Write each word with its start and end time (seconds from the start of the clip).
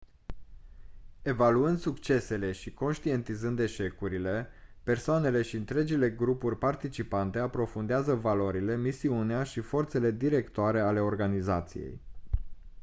evaluând 1.21 1.79
succesele 1.79 2.51
și 2.51 2.73
conștientizând 2.73 3.59
eșecurile 3.59 4.47
persoanele 4.83 5.41
și 5.41 5.55
întregile 5.55 6.09
grupuri 6.09 6.57
participante 6.57 7.39
aprofundează 7.39 8.13
valorile 8.15 8.77
misiunea 8.77 9.43
și 9.43 9.59
forțele 9.59 10.11
directoare 10.11 10.79
ale 10.79 10.99
organizației 10.99 11.99